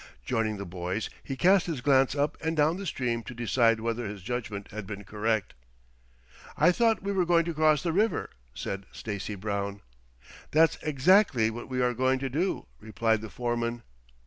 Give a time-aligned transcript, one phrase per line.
[0.25, 4.07] Joining the boys, he cast his glance up and down the stream to decide whether
[4.07, 5.53] his judgment had been correct.
[6.57, 9.81] "I thought we were going to cross the river," said Stacy Brown.
[10.49, 13.83] "That's exactly what we are going to do," replied the foreman.